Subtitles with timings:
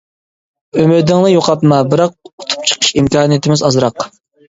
[0.83, 4.13] ئۈمىدىڭنى يوقاتما، بىراق ئۇتۇپ چىقىش ئىمكانىيىتىمىز ئازراق.